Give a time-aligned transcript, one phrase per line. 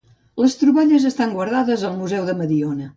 [0.43, 2.87] Les troballes estan guardades al museu de Mediona.